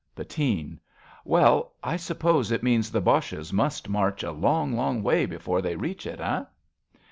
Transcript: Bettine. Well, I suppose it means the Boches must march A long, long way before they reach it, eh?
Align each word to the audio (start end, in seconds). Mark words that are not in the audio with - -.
Bettine. 0.15 0.79
Well, 1.25 1.73
I 1.83 1.95
suppose 1.95 2.49
it 2.49 2.63
means 2.63 2.89
the 2.89 3.01
Boches 3.01 3.53
must 3.53 3.87
march 3.87 4.23
A 4.23 4.31
long, 4.31 4.73
long 4.75 5.03
way 5.03 5.27
before 5.27 5.61
they 5.61 5.75
reach 5.75 6.07
it, 6.07 6.19
eh? 6.19 6.43